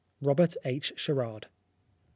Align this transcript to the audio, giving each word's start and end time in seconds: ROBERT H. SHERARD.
ROBERT 0.19 0.55
H. 0.65 0.93
SHERARD. 0.95 1.45